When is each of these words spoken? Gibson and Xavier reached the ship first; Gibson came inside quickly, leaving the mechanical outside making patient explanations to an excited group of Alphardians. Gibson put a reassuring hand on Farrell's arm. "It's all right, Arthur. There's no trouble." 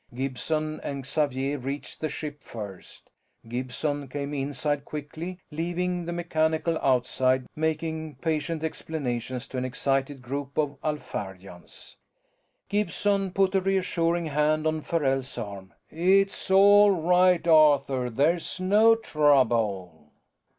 Gibson 0.15 0.79
and 0.83 1.05
Xavier 1.05 1.59
reached 1.59 2.01
the 2.01 2.09
ship 2.09 2.41
first; 2.41 3.11
Gibson 3.47 4.07
came 4.07 4.33
inside 4.33 4.83
quickly, 4.83 5.37
leaving 5.51 6.05
the 6.05 6.11
mechanical 6.11 6.79
outside 6.79 7.45
making 7.55 8.15
patient 8.15 8.63
explanations 8.63 9.47
to 9.49 9.59
an 9.59 9.65
excited 9.65 10.23
group 10.23 10.57
of 10.57 10.79
Alphardians. 10.83 11.97
Gibson 12.67 13.29
put 13.31 13.53
a 13.53 13.61
reassuring 13.61 14.25
hand 14.25 14.65
on 14.65 14.81
Farrell's 14.81 15.37
arm. 15.37 15.71
"It's 15.91 16.49
all 16.49 16.89
right, 16.89 17.47
Arthur. 17.47 18.09
There's 18.09 18.59
no 18.59 18.95
trouble." 18.95 20.13